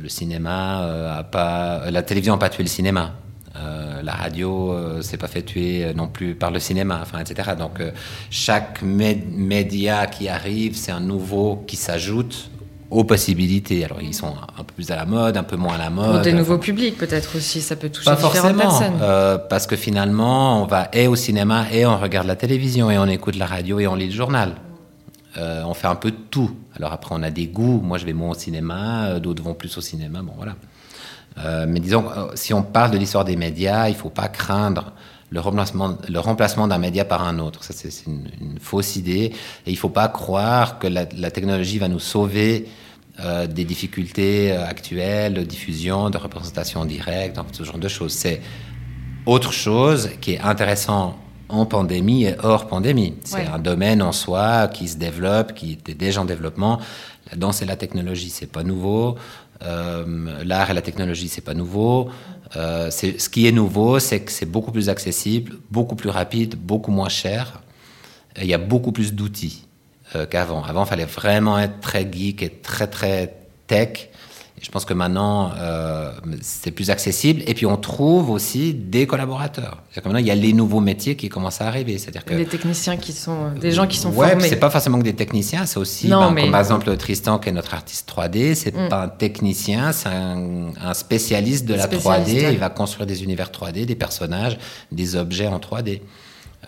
[0.00, 3.12] le cinéma la télévision n'a pas tué le cinéma.
[3.58, 7.20] Euh, la radio euh, s'est pas fait tuer euh, non plus par le cinéma, enfin,
[7.20, 7.52] etc.
[7.58, 7.82] Donc
[8.30, 12.50] chaque média qui arrive, c'est un nouveau qui s'ajoute
[12.90, 13.84] aux possibilités.
[13.84, 16.12] Alors ils sont un peu plus à la mode, un peu moins à la mode.
[16.12, 19.40] Pour des nouveaux publics peut-être aussi, ça peut toucher pas différentes forcément, personnes.
[19.48, 23.06] parce que finalement, on va et au cinéma et on regarde la télévision et on
[23.06, 24.52] écoute la radio et on lit le journal.
[25.36, 26.50] on fait un peu de tout.
[26.76, 27.80] Alors après, on a des goûts.
[27.82, 30.20] Moi, je vais moins au cinéma, d'autres vont plus au cinéma.
[30.22, 30.54] Bon, voilà.
[31.44, 34.28] Euh, mais disons, euh, si on parle de l'histoire des médias, il ne faut pas
[34.28, 34.92] craindre
[35.30, 37.64] le remplacement, le remplacement d'un média par un autre.
[37.64, 39.32] Ça, c'est une, fausse idée.
[39.66, 42.68] Et il ne faut pas croire que la, technologie va nous sauver
[43.20, 48.12] euh, des difficultés actuelles de diffusion, de représentation directe, ce genre de choses.
[48.12, 48.40] C'est
[49.24, 51.16] autre chose qui est intéressant
[51.48, 53.14] en pandémie et hors pandémie.
[53.24, 56.80] C'est un domaine en soi qui se développe, qui était déjà en développement.
[57.30, 59.16] La danse et la technologie, c'est pas nouveau.
[59.62, 62.10] Euh, l'art et la technologie, c'est pas nouveau.
[62.56, 66.92] Euh, ce qui est nouveau, c'est que c'est beaucoup plus accessible, beaucoup plus rapide, beaucoup
[66.92, 67.62] moins cher.
[68.40, 69.66] Il y a beaucoup plus d'outils
[70.14, 70.62] euh, qu'avant.
[70.62, 73.34] Avant, il fallait vraiment être très geek et très très
[73.66, 74.10] tech
[74.62, 77.42] je pense que maintenant, euh, c'est plus accessible.
[77.46, 79.82] Et puis, on trouve aussi des collaborateurs.
[79.94, 81.98] Que maintenant, il y a les nouveaux métiers qui commencent à arriver.
[81.98, 84.48] C'est-à-dire que des techniciens qui sont des gens qui sont ouais, formés.
[84.48, 85.66] c'est pas forcément que des techniciens.
[85.66, 88.54] C'est aussi, ben, comme par exemple Tristan, qui est notre artiste 3D.
[88.54, 88.88] C'est mm.
[88.88, 92.52] pas un technicien, c'est un, spécialiste de la 3D.
[92.52, 94.58] Il va construire des univers 3D, des personnages,
[94.90, 96.00] des objets en 3D.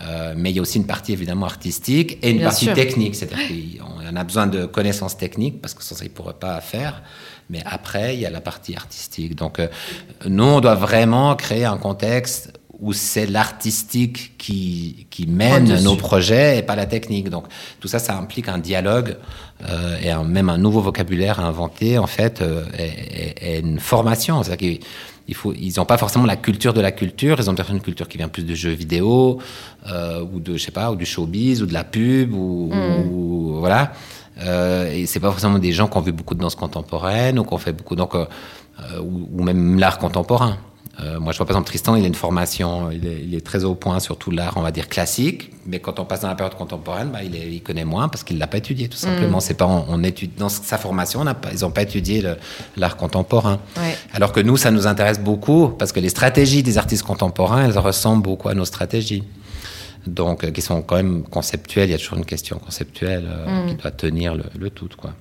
[0.01, 3.15] Euh, mais il y a aussi une partie évidemment artistique et une partie technique.
[3.15, 7.03] C'est-à-dire qu'on a besoin de connaissances techniques parce que ça, il ne pourrait pas faire.
[7.51, 9.35] Mais après, il y a la partie artistique.
[9.35, 9.69] Donc, euh,
[10.27, 16.59] nous, on doit vraiment créer un contexte où c'est l'artistique qui, qui mène nos projets
[16.59, 17.29] et pas la technique.
[17.29, 17.47] Donc
[17.81, 19.17] tout ça, ça implique un dialogue
[19.69, 24.43] euh, et même un nouveau vocabulaire à inventer en fait euh, et, et, une formation.
[24.43, 24.79] C'est-à-dire
[25.27, 27.37] qu'il faut, ils n'ont pas forcément la culture de la culture.
[27.41, 29.41] Ils ont peut-être une culture qui vient plus de jeux vidéo
[29.89, 33.13] euh, ou de je sais pas ou du showbiz ou de la pub ou, mm.
[33.13, 33.93] ou voilà.
[34.41, 37.45] Euh, et c'est pas forcément des gens qui ont vu beaucoup de danse contemporaine ou
[37.45, 38.27] qui ont fait beaucoup donc euh,
[39.01, 40.59] ou, ou, même l'art contemporain.
[41.01, 43.45] Euh, moi, je vois par exemple Tristan, il a une formation, il est, il est
[43.45, 46.29] très au point sur tout l'art, on va dire classique, mais quand on passe dans
[46.29, 48.97] la période contemporaine, bah, il, est, il, connaît moins parce qu'il l'a pas étudié, tout
[48.97, 49.39] simplement.
[49.39, 49.41] Mm.
[49.41, 52.25] C'est pas on, on, étudie dans sa formation, on pas, ils n'ont pas étudié
[52.77, 53.61] l'art contemporain.
[53.77, 53.97] Ouais.
[54.13, 57.79] Alors que nous, ça nous intéresse beaucoup parce que les stratégies des artistes contemporains, elles
[57.79, 59.23] ressemblent beaucoup à nos stratégies
[60.15, 61.89] donc euh, qui sont quand même conceptuelles.
[61.89, 63.69] Il y a toujours une question conceptuelle euh, Mm.
[63.69, 65.13] qui doit tenir le, le tout, quoi.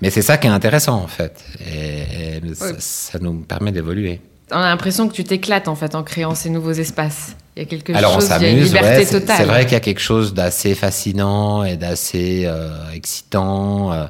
[0.00, 4.20] Mais c'est ça qui est intéressant en fait, et, et ça, ça nous permet d'évoluer.
[4.52, 7.34] On a l'impression que tu t'éclates en fait en créant ces nouveaux espaces.
[7.56, 9.36] Il y a quelque Alors on chose, il y a une liberté ouais, totale.
[9.38, 13.92] c'est vrai qu'il y a quelque chose d'assez fascinant et d'assez euh, excitant.
[13.92, 14.06] euh,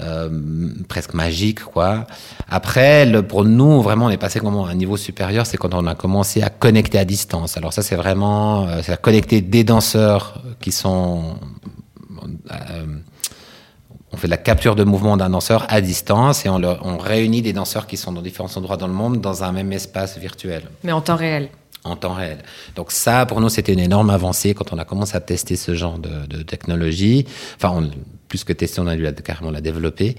[0.00, 0.28] euh,
[0.88, 2.06] presque magique quoi.
[2.48, 5.74] Après, le, pour nous, vraiment, on est passé comment à un niveau supérieur, c'est quand
[5.74, 7.56] on a commencé à connecter à distance.
[7.56, 11.36] Alors ça, c'est vraiment, euh, c'est à connecter des danseurs qui sont,
[12.50, 12.86] euh,
[14.12, 16.96] on fait de la capture de mouvement d'un danseur à distance et on, le- on
[16.98, 20.18] réunit des danseurs qui sont dans différents endroits dans le monde dans un même espace
[20.18, 21.48] virtuel Mais en temps réel.
[21.84, 22.38] en temps réel.
[22.76, 25.74] Donc ça, pour nous, c'était une énorme avancée quand on a commencé à tester ce
[25.74, 27.26] genre de, de technologie.
[27.56, 27.90] Enfin, on,
[28.36, 30.14] plus que tester, on a dû carrément la développer.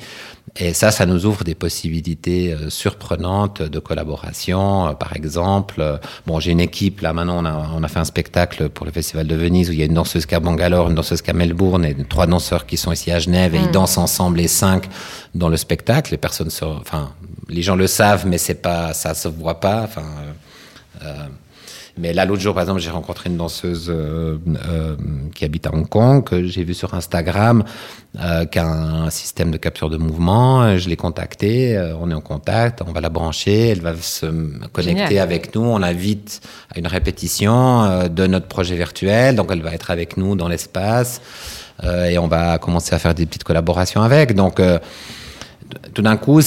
[0.56, 4.88] Et ça, ça nous ouvre des possibilités euh, surprenantes de collaboration.
[4.88, 7.38] Euh, par exemple, euh, bon, j'ai une équipe là maintenant.
[7.44, 9.84] On a, on a fait un spectacle pour le Festival de Venise où il y
[9.84, 12.26] a une danseuse qui est à Bangalore, une danseuse qui est à Melbourne et trois
[12.26, 14.86] danseurs qui sont ici à Genève et ils dansent ensemble les cinq
[15.36, 16.10] dans le spectacle.
[16.12, 17.12] Les personnes, se, enfin,
[17.50, 19.84] les gens le savent, mais c'est pas, ça se voit pas.
[19.84, 20.08] Enfin.
[21.04, 21.28] euh,
[21.98, 24.38] mais là, l'autre jour, par exemple, j'ai rencontré une danseuse euh,
[24.70, 24.96] euh,
[25.34, 27.64] qui habite à Hong Kong, que j'ai vue sur Instagram,
[28.20, 30.78] euh, qui a un système de capture de mouvement.
[30.78, 34.26] Je l'ai contactée, euh, on est en contact, on va la brancher, elle va se
[34.72, 35.24] connecter Génial.
[35.24, 35.62] avec nous.
[35.62, 36.42] On l'invite
[36.74, 41.22] à une répétition de notre projet virtuel, donc elle va être avec nous dans l'espace
[41.84, 44.34] et on va commencer à faire des petites collaborations avec.
[44.34, 44.60] Donc,
[45.94, 46.42] tout d'un coup,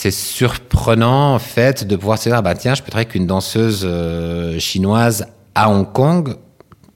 [0.00, 3.16] c'est surprenant en fait de pouvoir se dire ah bah tiens je peux travailler avec
[3.16, 6.36] une danseuse euh, chinoise à Hong Kong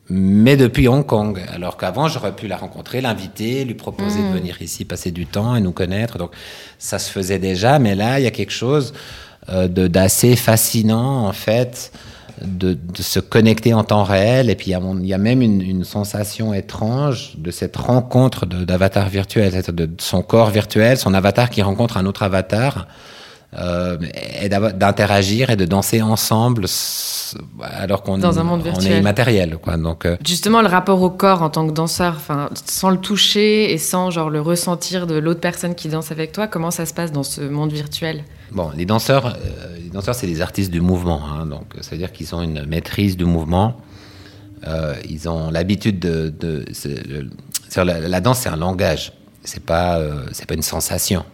[0.09, 1.39] mais depuis Hong Kong.
[1.53, 5.55] Alors qu'avant j'aurais pu la rencontrer l'inviter lui proposer de venir ici passer du temps
[5.55, 6.17] et nous connaître.
[6.17, 6.31] Donc
[6.79, 8.95] ça se faisait déjà mais là il y a quelque chose
[9.51, 11.93] euh, de- d'assez fascinant en fait
[12.43, 14.51] de, de se connecter en temps réel.
[14.51, 19.63] Et puis il y a, même une, une sensation étrange de cette rencontre d'avatar virtuel,
[19.63, 22.87] de, de son corps virtuel, son avatar qui rencontre un autre avatar,
[23.57, 23.97] euh,
[24.41, 26.67] et d'interagir et de danser ensemble
[27.61, 28.93] alors qu'on Dans un monde on virtuel.
[28.93, 29.59] est immatériel.
[29.59, 29.77] Quoi.
[29.77, 33.73] Donc, euh, Justement, le rapport au corps en tant que danseur, enfin, sans le toucher
[33.73, 36.95] et sans genre le ressentir de l'autre personne qui danse avec toi, comment ça se
[36.95, 38.25] passe dans ce monde virtuel?
[38.53, 41.21] Bon, les danseurs, euh, les danseurs, c'est des artistes du mouvement.
[41.25, 43.77] hein, donc, ça veut dire qu'ils ont une maîtrise du mouvement.
[45.09, 46.65] Ils ont l'habitude de.
[47.77, 49.13] la, la danse, c'est un langage.
[49.45, 50.01] C'est pas,
[50.33, 51.25] c'est pas une sensation.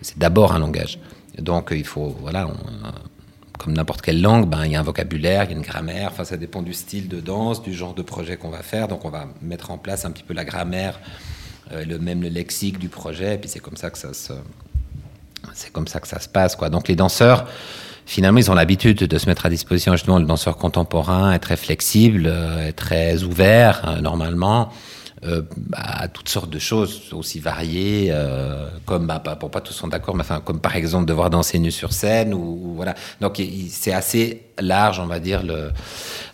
[0.00, 0.98] C'est d'abord un langage.
[1.38, 5.44] Donc, il faut, voilà, on- comme n'importe quelle langue, ben, il y a un vocabulaire,
[5.44, 6.08] il y a une grammaire.
[6.12, 8.88] Enfin, ça dépend du style de danse, du genre de projet qu'on va faire.
[8.88, 10.98] Donc, on va mettre en place un petit peu la grammaire,
[11.70, 13.34] euh, le même le lexique du projet.
[13.34, 14.32] Et puis, c'est comme ça que ça se
[15.54, 16.70] c'est comme ça que ça se passe, quoi.
[16.70, 17.46] Donc les danseurs,
[18.06, 19.92] finalement, ils ont l'habitude de se mettre à disposition.
[19.92, 24.70] Justement, le danseur contemporain est très flexible, euh, est très ouvert euh, normalement
[25.24, 30.16] euh, à toutes sortes de choses aussi variées, euh, comme bah, pas- tous sont d'accord,
[30.16, 32.94] mais enfin comme par exemple devoir danser nu sur scène ou, voilà.
[33.20, 35.44] Donc c'est assez large, on va dire.
[35.44, 35.70] Le...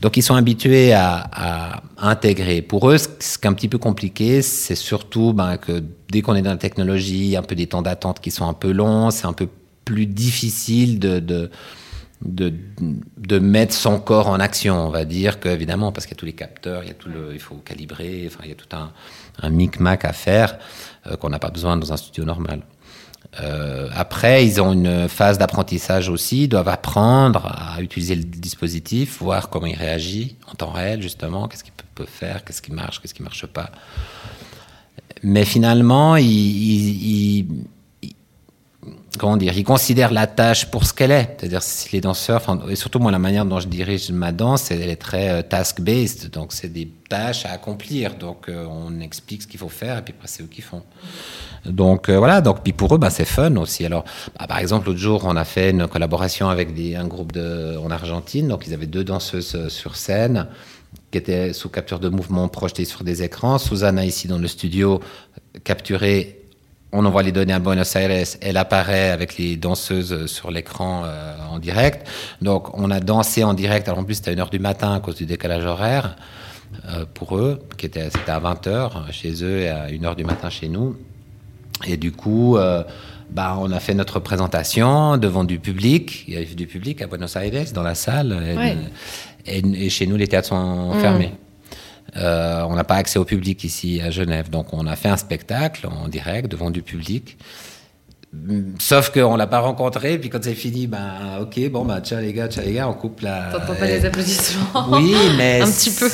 [0.01, 2.62] Donc ils sont habitués à, intégrer.
[2.62, 6.35] Pour eux, ce qui est un petit peu compliqué, c'est surtout ben, que dès qu'on
[6.35, 9.27] est dans la technologie, un peu des temps d'attente qui sont un peu longs, c'est
[9.27, 9.48] un peu
[9.85, 11.51] plus difficile de,
[12.23, 12.53] de,
[13.17, 16.21] de mettre son corps en action, on va dire que évidemment parce qu'il y a
[16.21, 18.75] tous les capteurs, il y a tout il faut calibrer, enfin il y a tout
[18.77, 18.91] un,
[19.41, 20.59] un micmac à faire
[21.07, 22.63] euh, qu'on n'a pas besoin dans un studio normal.
[23.43, 29.19] Euh, après, ils ont une phase d'apprentissage aussi, ils doivent apprendre à utiliser le dispositif,
[29.21, 33.01] voir comment il réagit en temps réel justement, qu'est-ce qu'il peut, faire, qu'est-ce qui marche,
[33.01, 33.71] qu'est-ce qui marche pas.
[35.23, 37.47] Mais finalement, ils-
[39.16, 41.37] comment dire, ils considèrent la tâche pour ce qu'elle est.
[41.38, 44.83] C'est-à-dire, si les danseurs, et surtout moi, la manière dont je dirige ma danse, elle
[44.83, 46.31] est très euh, task-based.
[46.31, 48.14] Donc, c'est des tâches à accomplir.
[48.14, 50.83] Donc, euh, on explique ce qu'il faut faire et puis après, c'est eux qui font.
[51.64, 52.40] Donc, euh, voilà.
[52.40, 53.87] Donc, puis pour eux, bah, c'est fun aussi.
[53.87, 54.05] Alors,
[54.38, 58.49] bah, par exemple, l'autre jour, on a fait une collaboration avec un groupe en Argentine.
[58.49, 60.47] Donc, ils avaient deux danseuses sur scène
[61.11, 63.59] qui étaient sous capture de mouvement projetées sur des écrans.
[63.59, 65.01] Susanna, ici dans le studio,
[65.64, 66.38] capturée
[66.92, 71.35] on envoie les données à Buenos Aires, elle apparaît avec les danseuses sur l'écran euh,
[71.51, 72.09] en direct.
[72.40, 75.01] Donc on a dansé en direct, alors en plus c'était à 1h du matin à
[75.01, 76.16] cause du décalage horaire
[76.88, 80.48] euh, pour eux, qui était, c'était à 20h chez eux et à 1h du matin
[80.48, 80.96] chez nous.
[81.87, 82.83] Et du coup, euh,
[83.31, 86.24] bah, on a fait notre présentation devant du public.
[86.27, 88.37] Il y avait du public à Buenos Aires, dans la salle.
[89.46, 91.01] Et, chez nous, les théâtres sont mm.
[91.01, 91.33] fermés.
[92.16, 94.51] Euh, on n'a pas accès au public ici à Genève.
[94.51, 97.37] Donc, on a fait un spectacle en direct devant du public.
[98.79, 102.35] Sauf qu'on l'a pas rencontré, puis quand c'est fini, ben ok, bon ben ciao les
[102.35, 103.49] gars, ciao les gars, on coupe la.
[103.51, 106.11] T'entends pas les applaudissements Oui, mais un petit peu.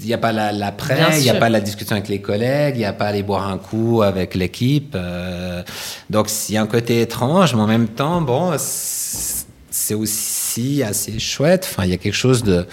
[0.00, 2.80] Il n'y a pas l'après, il n'y a pas la discussion avec les collègues, il
[2.80, 4.94] n'y a pas aller boire un coup avec l'équipe.
[4.94, 5.64] Euh,
[6.10, 11.18] donc il y a un côté étrange, mais en même temps, bon, c'est aussi assez
[11.18, 11.68] chouette.
[11.68, 12.66] Enfin, il y a quelque chose de,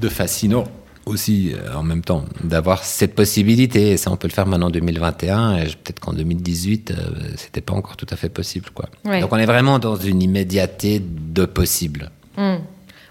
[0.00, 0.64] de fascinant
[1.06, 3.92] aussi euh, en même temps d'avoir cette possibilité.
[3.92, 6.94] Et ça on peut le faire maintenant en 2021 et peut-être qu'en 2018 euh,
[7.36, 8.86] c'était pas encore tout à fait possible quoi.
[9.04, 12.10] Donc on est vraiment dans une immédiateté de possible.
[12.36, 12.56] Hmm.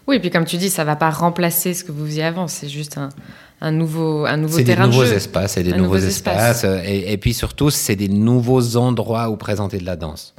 [0.08, 2.48] oui et puis comme tu dis ça va pas remplacer ce que vous faisiez avant.
[2.48, 3.10] C'est juste un,
[3.62, 7.34] un nouveau un nouveau terrain des nouveaux espaces c'est des nouveaux, espaces, Et, et, puis
[7.34, 10.36] surtout c'est des nouveaux endroits où présenter de la danse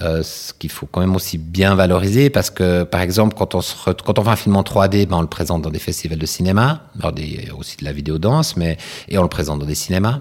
[0.00, 3.60] euh, ce qu'il faut quand même aussi bien valoriser parce que, par exemple, quand on,
[3.60, 6.18] se quand on fait un film en 3D, ben, on le présente dans des festivals
[6.18, 8.78] de cinéma, des, aussi de la vidéo danse, mais
[9.08, 10.20] et on le présente dans des cinémas.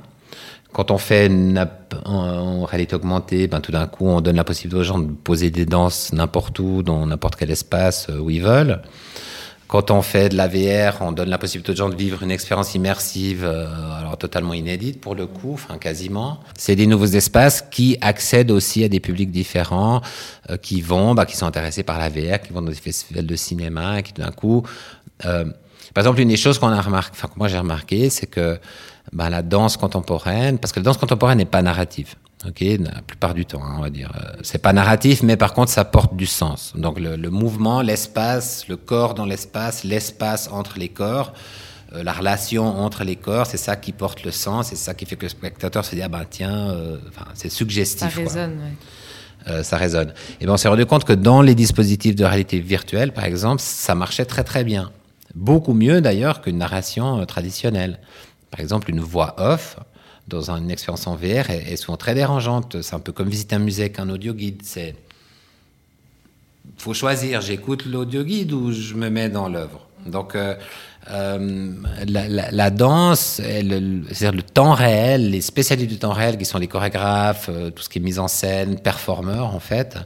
[0.73, 1.65] Quand on fait une
[2.05, 5.51] en, réalité augmentée, ben, tout d'un coup, on donne la possibilité aux gens de poser
[5.51, 8.81] des danses n'importe où, dans n'importe quel espace euh, où ils veulent.
[9.71, 12.31] Quand on fait de la VR, on donne la possibilité aux gens de vivre une
[12.31, 16.41] expérience immersive, euh, alors totalement inédite pour le coup, enfin quasiment.
[16.57, 20.01] C'est des nouveaux espaces qui accèdent aussi à des publics différents,
[20.49, 23.25] euh, qui vont, bah, qui sont intéressés par la VR, qui vont dans des festivals
[23.25, 24.61] de cinéma, et qui d'un coup,
[25.23, 25.45] euh,
[25.93, 28.59] par exemple, une des choses qu'on a remarqué, enfin que moi j'ai remarqué, c'est que
[29.13, 32.15] bah, la danse contemporaine, parce que la danse contemporaine n'est pas narrative.
[32.47, 34.11] Ok, la plupart du temps, hein, on va dire.
[34.15, 36.73] Euh, c'est pas narratif, mais par contre, ça porte du sens.
[36.75, 41.33] Donc le, mouvement, l'espace, le corps dans l'espace, l'espace entre les corps,
[41.93, 45.05] euh, la relation entre les corps, c'est ça qui porte le sens, c'est ça qui
[45.05, 46.97] fait que le spectateur se dit ah ben tiens, euh,
[47.35, 48.11] c'est suggestif.
[48.11, 48.59] Ça résonne.
[49.61, 50.13] ça résonne.
[50.39, 53.61] Et ben on s'est rendu compte que dans les dispositifs de réalité virtuelle, par exemple,
[53.61, 54.91] ça marchait très très bien,
[55.35, 57.99] beaucoup mieux d'ailleurs qu'une narration traditionnelle.
[58.51, 59.77] Par exemple, une voix off
[60.27, 62.81] dans une expérience en VR est, souvent très dérangeante.
[62.81, 64.61] C'est un peu comme visiter un musée avec un audio guide.
[64.63, 64.95] C'est
[66.77, 67.41] faut choisir.
[67.41, 69.87] J'écoute l'audio guide ou je me mets dans l'œuvre.
[70.05, 70.55] Donc euh,
[71.11, 71.73] euh,
[72.07, 77.49] la, danse, c'est-à-dire le temps réel, les spécialistes du temps réel qui sont les chorégraphes,
[77.49, 79.97] euh, tout ce qui est mise en scène, performeurs en fait,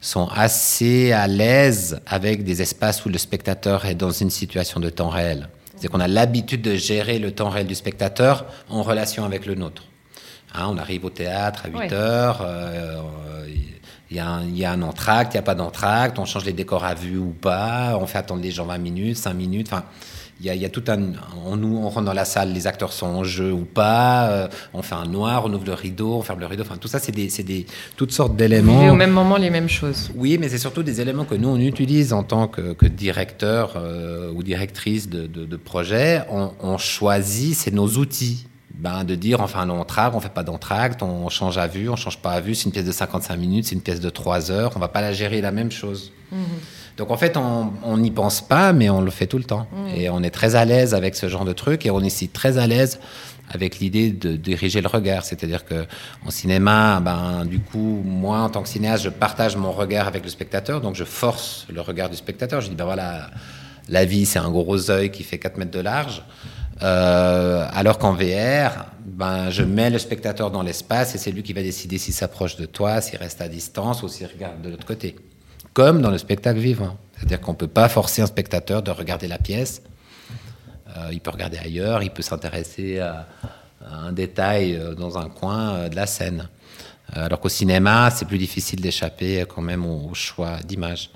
[0.00, 4.88] sont assez à l'aise avec des espaces où le spectateur est dans une situation de
[4.88, 5.48] temps réel.
[5.82, 9.56] C'est qu'on a l'habitude de gérer le temps réel du spectateur en relation avec le
[9.56, 9.82] nôtre.
[10.54, 13.02] Hein, on arrive au théâtre à 8 heures, euh,
[14.08, 14.20] il y,
[14.64, 17.30] a un entracte, il n'y a pas d'entracte, on change les décors à vue ou
[17.32, 19.72] pas, on fait attendre les gens 20 minutes, 5 minutes.
[19.72, 19.82] Enfin,
[20.44, 20.98] il y, a, tout un.
[21.46, 24.28] On, nous, on rentre dans la salle, les acteurs sont en jeu ou pas.
[24.28, 26.64] Euh, on fait un noir, on ouvre le rideau, on ferme le rideau.
[26.64, 27.64] Enfin, tout ça, c'est des, des,
[27.96, 28.88] toutes sortes d'éléments.
[28.88, 30.10] au même moment les mêmes choses.
[30.16, 33.74] Oui, mais c'est surtout des éléments que nous on utilise en tant que, que directeur
[33.76, 36.22] euh, ou directrice de, de, projet.
[36.28, 38.46] On, choisit, c'est nos outils.
[38.74, 41.88] Ben, de dire on fait un entracte, on fait pas d'entracte, on change à vue,
[41.88, 44.10] on change pas à vue, c'est une pièce de 55 minutes, c'est une pièce de
[44.10, 46.10] 3 heures, on va pas la gérer la même chose.
[46.32, 46.40] Mhm.
[46.96, 49.66] Donc en fait, on n'y pense pas, mais on le fait tout le temps.
[49.96, 52.28] Et on est très à l'aise avec ce genre de truc, et on est aussi
[52.28, 53.00] très à l'aise
[53.50, 55.24] avec l'idée de diriger le regard.
[55.24, 55.86] C'est-à-dire que
[56.26, 60.24] en cinéma, ben, du coup, moi, en tant que cinéaste, je partage mon regard avec
[60.24, 62.60] le spectateur, donc je force le regard du spectateur.
[62.60, 63.30] Je dis, ben voilà,
[63.88, 66.22] la vie, c'est un gros œil qui fait 4 mètres de large.
[66.82, 71.52] Euh, alors qu'en VR, ben, je mets le spectateur dans l'espace et c'est lui qui
[71.52, 74.86] va décider s'il s'approche de toi, s'il reste à distance ou s'il regarde de l'autre
[74.86, 75.14] côté
[75.72, 76.96] comme dans le spectacle vivant.
[77.16, 79.82] C'est-à-dire qu'on ne peut pas forcer un spectateur de regarder la pièce.
[80.96, 83.26] Euh, il peut regarder ailleurs, il peut s'intéresser à,
[83.84, 86.48] un détail euh, dans un coin euh, de la scène.
[87.12, 91.10] alors qu'au cinéma, c'est plus difficile d'échapper quand même au, choix d'image.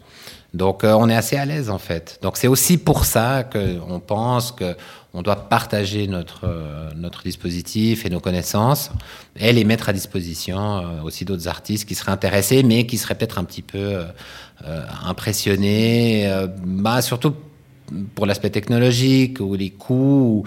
[0.57, 2.19] Donc on est assez à l'aise en fait.
[2.23, 4.75] Donc c'est aussi pour ça qu'on pense que
[5.17, 8.91] on doit partager notre, euh, notre dispositif et nos connaissances
[9.35, 13.15] et les mettre à disposition euh, aussi d'autres artistes qui seraient intéressés, mais qui seraient
[13.15, 16.31] peut-être un petit peu euh, impressionnés,
[16.67, 17.35] bah, surtout
[18.15, 20.45] pour l'aspect technologique ou les coûts,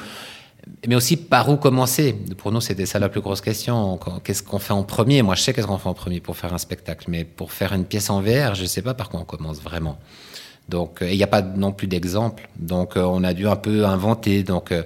[0.87, 2.15] mais aussi par où commencer.
[2.37, 3.99] Pour nous, c'était ça la plus grosse question.
[4.23, 5.21] Qu'est-ce qu'on fait en premier?
[5.21, 7.73] Moi, je sais qu'est-ce qu'on fait en premier pour faire un spectacle, mais pour faire
[7.73, 9.97] une pièce en VR, je ne sais pas par quoi on commence vraiment.
[10.69, 12.47] Donc, euh, il n'y a pas non plus d'exemple.
[12.57, 14.43] Donc, euh, on a dû un peu inventer.
[14.43, 14.83] Donc, euh,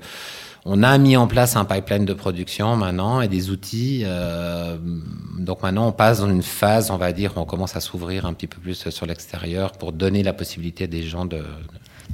[0.66, 4.06] on a mis en place un pipeline de production maintenant et des outils.
[5.38, 8.26] donc maintenant, on passe dans une phase, on va dire, où on commence à s'ouvrir
[8.26, 11.44] un petit peu plus sur l'extérieur pour donner la possibilité à des gens de.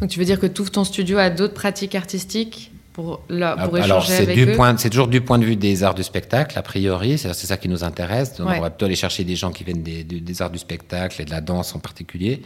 [0.02, 2.72] Donc tu veux dire que tu ouvres ton studio à d'autres pratiques artistiques?
[2.94, 5.46] Pour, Ah, pour Alors, échanger c'est avec du eux point, c'est toujours du point de
[5.46, 7.18] vue des arts du spectacle, a priori.
[7.18, 8.36] C'est ça qui nous intéresse.
[8.38, 8.58] Donc, Ouais.
[8.58, 11.30] On va plutôt aller chercher des gens qui viennent des, arts du spectacle et de
[11.32, 12.42] la danse en particulier.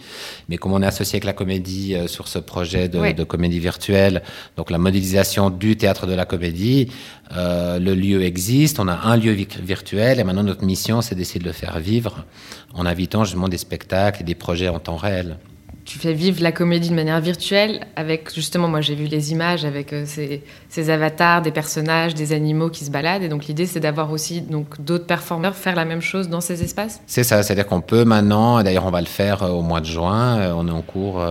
[0.50, 3.14] Mais comme on est associé avec la comédie euh, sur ce projet de, Ouais.
[3.14, 4.22] de comédie virtuelle,
[4.58, 6.90] donc la modélisation du théâtre de la comédie,
[7.36, 8.80] euh, le lieu existe.
[8.80, 11.80] On a un lieu vi- virtuel et maintenant notre mission, c'est d'essayer de le faire
[11.80, 12.26] vivre
[12.74, 15.38] en invitant justement des spectacles et des projets en temps réel.
[15.86, 19.66] Tu fais vivre la comédie de manière virtuelle avec justement moi j'ai vu les images
[19.66, 23.24] avec euh, ces, ces avatars des personnages des animaux qui se baladent.
[23.24, 26.64] Et donc l'idée c'est d'avoir aussi donc d'autres performeurs faire la même chose dans ces
[26.64, 27.02] espaces.
[27.06, 29.86] C'est ça, c'est-à-dire qu'on peut maintenant, d'ailleurs on va le faire euh, au mois de
[29.86, 31.22] juin, euh, on est en cours,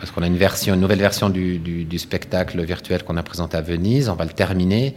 [0.00, 3.56] parce qu'on a une version, une nouvelle version du, du- spectacle virtuel qu'on a présenté
[3.56, 4.94] à Venise, on va le terminer,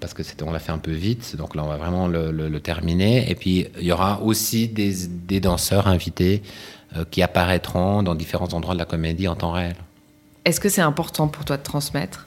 [0.00, 2.60] parce que on l'a fait un peu vite, donc là on va vraiment le, le-
[2.60, 6.42] terminer, et puis il y aura aussi des, des danseurs invités
[7.10, 9.76] qui apparaîtront dans différents endroits de la comédie en temps réel.
[10.44, 12.24] est-ce que c'est important pour toi de transmettre?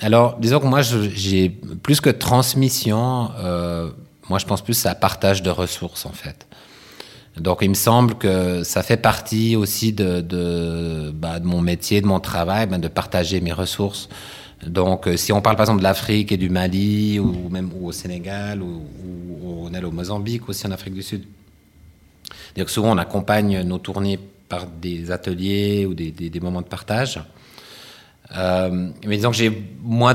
[0.00, 3.90] Alors, disons que moi, j'ai plus que transmission, euh,
[4.28, 6.46] moi, je pense plus à partage de ressources, en fait.
[7.38, 12.00] Donc, il me semble que ça fait partie aussi de, de, bah, de mon métier,
[12.00, 14.08] de mon travail, ben, de partager mes ressources.
[14.64, 17.88] Donc, euh, si on parle par exemple de l'Afrique et du Mali, ou même ou
[17.88, 18.82] au Sénégal, ou,
[19.42, 21.24] ou on est au Mozambique aussi en Afrique du Sud.
[22.54, 24.16] C'est-à-dire que souvent, on accompagne nos tournées
[24.48, 27.20] par des ateliers ou des, moments de partage.
[28.36, 29.52] Euh, mais disons que j'ai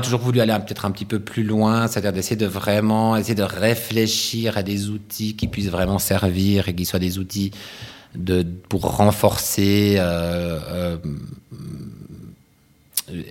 [0.02, 3.42] toujours voulu aller peut-être un petit peu plus loin, c'est-à-dire d'essayer de vraiment essayer de
[3.42, 7.50] réfléchir à des outils qui puissent vraiment servir et qui soient des outils
[8.14, 10.96] de, pour renforcer euh, euh,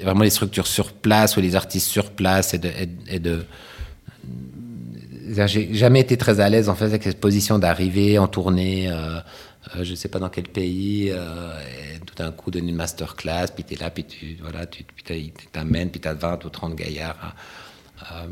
[0.04, 3.46] vraiment les structures sur place ou les artistes sur place et de
[5.48, 9.20] j'ai jamais été très à l'aise en fait avec cette position d'arriver en tournée, euh,
[9.76, 11.60] euh, je sais pas dans quel pays, euh,
[11.96, 14.84] et tout d'un coup donner une masterclass, puis tu es là, puis tu voilà, tu
[15.52, 17.36] t'amènent, puis tu as 20 ou 30 gaillards.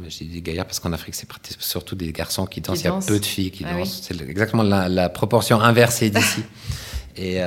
[0.08, 1.28] Je dis des gaillards parce qu'en Afrique, c'est
[1.60, 2.82] surtout des garçons qui dansent.
[2.82, 3.80] Il y a peu de filles qui Ah oui.
[3.82, 4.00] dansent.
[4.02, 6.42] C'est exactement la, la proportion inversée d'ici.
[7.18, 7.42] Et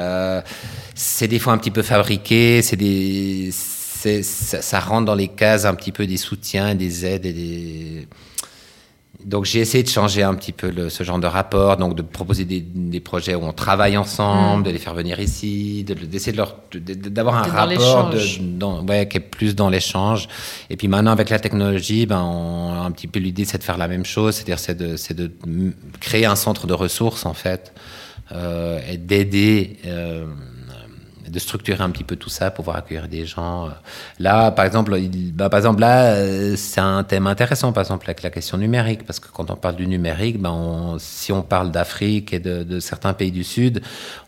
[0.95, 5.65] c'est des fois un petit peu fabriqué, c'est des, ça, ça rentre dans les cases
[5.65, 8.09] un petit peu des soutiens, des aides et des.
[9.25, 12.03] Donc j'ai essayé de changer un petit peu le- ce genre de rapport, donc de
[12.03, 16.33] proposer des, des projets où on travaille ensemble, de les faire venir ici, de- d'essayer
[16.33, 17.43] de leur, de- de- d'avoir un
[17.85, 18.19] rapport de,
[18.59, 20.29] dans- ouais, qui est plus dans l'échange.
[20.71, 23.63] Et puis maintenant avec la technologie, ben on a un petit peu l'idée c'est de
[23.65, 25.31] faire la même chose, c'est-à-dire c'est de, c'est de
[26.01, 27.73] créer un centre de ressources en fait
[28.33, 29.77] euh, et d'aider.
[29.87, 30.27] euh,
[31.31, 33.69] de structurer un petit peu tout ça pouvoir accueillir des gens.
[34.19, 38.07] Là, par exemple, il- bah, par exemple là, euh, c'est un thème intéressant, par exemple
[38.07, 41.71] avec la question numérique, parce que quand on parle du numérique, on- si on parle
[41.71, 43.83] d'Afrique et de, de certains pays du Sud,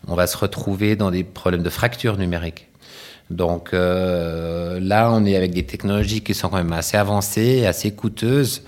[0.07, 2.67] on va se retrouver dans des problèmes de fracture numérique.
[3.29, 7.91] Donc euh, là, on est avec des technologies qui sont quand même assez avancées, assez
[7.91, 8.63] coûteuses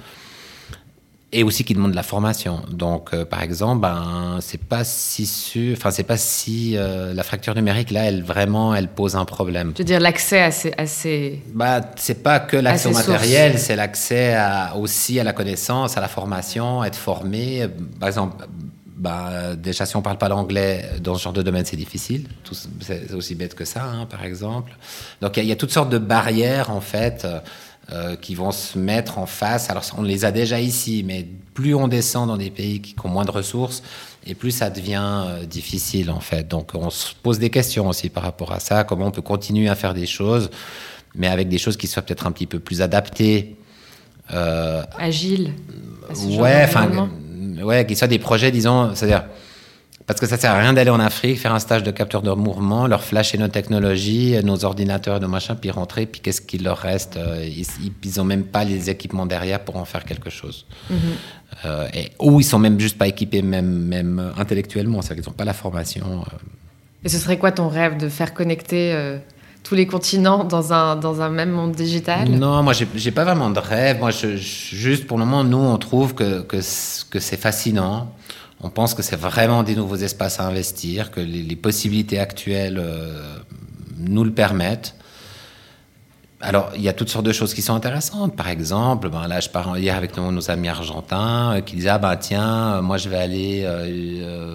[1.38, 2.62] et aussi qui demandent de la formation.
[2.72, 7.24] Donc, euh, par exemple, ben, c'est pas si sûr, enfin, c'est pas si euh, la
[7.24, 9.74] fracture numérique là, elle vraiment, elle pose un problème.
[9.76, 13.52] Je veux dire l'accès à ces, à ces- Bah, c'est pas que l'accès au matériel,
[13.60, 14.36] c'est l'accès
[14.78, 17.68] aussi à la connaissance, à la formation, être formé.
[18.00, 18.48] Par exemple,
[18.98, 22.28] bah, déjà si on parle pas l'anglais dans ce genre de domaine, c'est difficile.
[22.80, 24.72] C'est aussi bête que ça, hein, par exemple.
[25.22, 27.24] Donc il y, a- il y a toutes sortes de barrières en fait.
[27.26, 27.40] euh,
[27.92, 29.70] euh, qui vont se mettre en face.
[29.70, 33.06] Alors, on les a déjà ici, mais plus on descend dans des pays qui, qui
[33.06, 33.84] ont moins de ressources,
[34.26, 36.48] et plus ça devient euh, difficile, en fait.
[36.48, 38.84] Donc, on se pose des questions aussi par rapport à ça.
[38.84, 40.50] Comment on peut continuer à faire des choses,
[41.14, 43.56] mais avec des choses qui soient peut-être un petit peu plus adaptées.
[44.34, 45.54] Euh, agiles
[46.40, 47.10] ouais, enfin,
[47.62, 49.26] ouais, qu'ils soient des projets, disons, c'est-à-dire,
[50.08, 52.32] parce que ça sert à rien d'aller en Afrique, faire un stage de capture de
[52.32, 56.78] mouvement, leur flasher nos technologies, nos ordinateurs, nos machins, puis rentrer, puis qu'est-ce qu'il leur
[56.78, 60.30] reste euh, Ils, ils, ils ont même pas les équipements derrière pour en faire quelque
[60.30, 60.66] chose.
[61.66, 65.32] Euh, et, ou ils sont même juste pas équipés, même, même euh, intellectuellement, c'est-à-dire qu'ils
[65.32, 66.06] n'ont pas la formation.
[66.22, 66.38] euh.
[67.04, 69.18] Et ce serait quoi ton rêve de faire connecter euh,
[69.64, 72.30] tous les continents dans un, dans un même monde digital?
[72.30, 74.00] Non, moi, j'ai pas vraiment de rêve.
[74.00, 78.12] Moi, je, je- juste pour le moment, nous, on trouve que, que c'est fascinant.
[78.66, 83.38] On pense que c'est vraiment des nouveaux espaces à investir, que les, possibilités actuelles euh,
[84.00, 84.96] nous le permettent.
[86.42, 88.36] Alors, il y a toutes sortes de choses qui sont intéressantes.
[88.36, 92.00] Par exemple, ben là, je parlais hier avec nos, amis argentins euh, qui disaient Ah
[92.00, 93.68] ben tiens, euh, moi je vais aller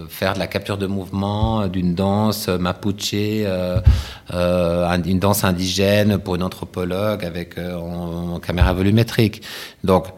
[0.08, 6.42] faire de la capture de mouvement d'une danse mapuche, un- une danse indigène pour une
[6.42, 9.42] anthropologue avec en, caméra volumétrique.
[9.84, 10.08] Donc,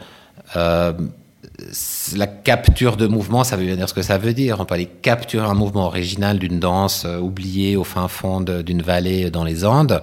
[2.16, 4.60] la capture de mouvement, ça veut dire ce que ça veut dire.
[4.60, 8.82] On peut aller capturer un mouvement original d'une danse euh, oubliée au fin fond d'une
[8.82, 10.02] vallée dans les Andes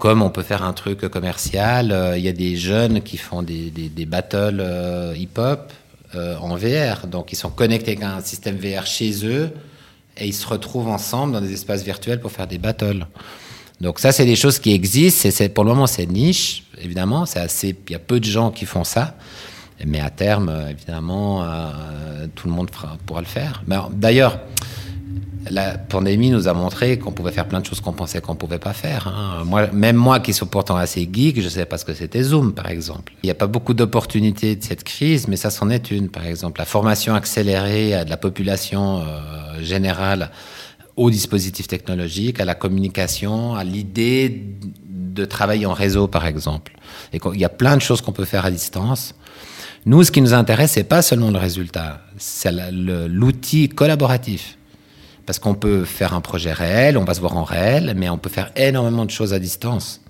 [0.00, 3.42] Comme on peut faire un truc commercial, euh, il y a des jeunes qui font
[3.42, 3.70] des,
[4.06, 5.72] battles euh, hip-hop
[6.14, 7.06] en VR.
[7.06, 9.50] Donc ils sont connectés avec un système VR chez eux
[10.16, 13.06] et ils se retrouvent ensemble dans des espaces virtuels pour faire des battles.
[13.82, 15.28] Donc ça, c'est des choses qui existent.
[15.54, 17.26] Pour le moment, c'est niche, évidemment.
[17.26, 19.14] C'est il y a peu de gens qui font ça.
[19.84, 21.44] Mais à terme, évidemment,
[22.34, 23.62] tout le monde pourra le faire.
[23.92, 24.40] D'ailleurs,
[25.50, 28.58] la pandémie nous a montré qu'on pouvait faire plein de choses qu'on pensait qu'on pouvait
[28.58, 29.08] pas faire.
[29.08, 29.44] Hein.
[29.44, 32.22] Moi, même moi qui suis pourtant assez geek, je ne savais pas ce que c'était
[32.22, 33.12] Zoom, par exemple.
[33.22, 36.26] Il n'y a pas beaucoup d'opportunités de cette crise, mais ça s'en est une, par
[36.26, 36.60] exemple.
[36.60, 40.30] La formation accélérée de la population euh, générale
[40.96, 44.56] aux dispositifs technologiques, à la communication, à l'idée
[44.88, 46.72] de travailler en réseau, par exemple.
[47.12, 49.14] Il y a plein de choses qu'on peut faire à distance.
[49.86, 54.58] Nous, ce qui nous intéresse, c'est pas seulement le résultat, c'est l'outil collaboratif.
[55.26, 58.18] Parce qu'on peut faire un projet réel, on va se voir en réel, mais on
[58.18, 60.00] peut faire énormément de choses à distance.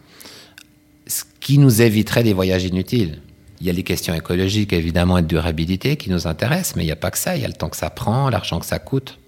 [1.07, 3.21] Ce qui nous éviterait des voyages inutiles.
[3.61, 6.87] Il y a les questions écologiques, évidemment, et de durabilité qui nous intéressent, mais il
[6.87, 7.37] n'y a pas que ça.
[7.37, 9.19] Il y a le temps que ça prend, l'argent que ça coûte,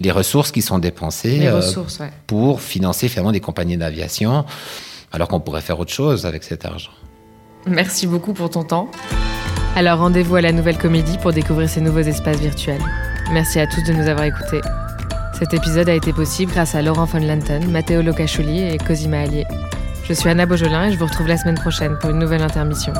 [0.00, 1.62] les ressources qui sont dépensées euh,
[2.26, 4.44] pour financer finalement des compagnies d'aviation,
[5.12, 6.92] alors qu'on pourrait faire autre chose avec cet argent.
[7.66, 8.90] Merci beaucoup pour ton temps.
[9.76, 12.80] Alors rendez-vous à la Nouvelle Comédie pour découvrir ces nouveaux espaces virtuels.
[13.32, 14.60] Merci à tous de nous avoir écoutés.
[15.36, 19.44] Cet épisode a été possible grâce à Laurent von Lanten, Matteo Locacholi et Cosima Allier.
[20.04, 22.92] Je suis Anna Beaujolin et je vous retrouve la semaine prochaine pour une nouvelle intermission.